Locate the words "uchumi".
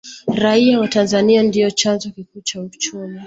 2.61-3.19